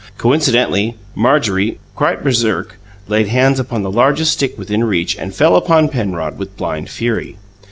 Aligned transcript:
Coincidentally, 0.17 0.95
Marjorie, 1.13 1.77
quite 1.95 2.23
baresark, 2.23 2.79
laid 3.07 3.27
hands 3.27 3.59
upon 3.59 3.83
the 3.83 3.91
largest 3.91 4.33
stick 4.33 4.57
within 4.57 4.83
reach 4.83 5.15
and 5.15 5.35
fell 5.35 5.55
upon 5.55 5.89
Penrod 5.89 6.39
with 6.39 6.57
blind 6.57 6.89
fury. 6.89 7.37